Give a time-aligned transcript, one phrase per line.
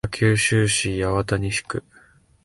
[0.03, 1.83] 北九州市八幡西区